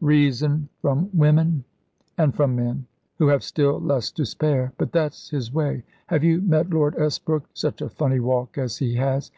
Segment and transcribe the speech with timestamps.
[0.00, 1.62] "Reason from women?"
[2.18, 2.86] "And from men,
[3.18, 4.72] who have still less to spare.
[4.78, 5.84] But that's his way.
[6.08, 7.44] Have you met Lord Esbrook?
[7.54, 9.30] Such a funny walk as he has.